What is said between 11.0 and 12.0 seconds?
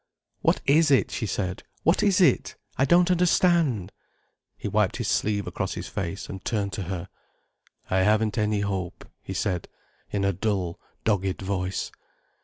dogged voice.